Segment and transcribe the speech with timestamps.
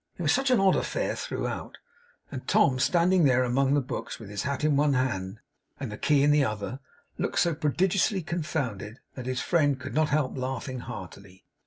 [0.17, 1.77] It was such an odd affair throughout,
[2.31, 5.39] and Tom standing there among the books with his hat in one hand
[5.79, 6.79] and the key in the other,
[7.19, 11.45] looked so prodigiously confounded, that his friend could not help laughing heartily.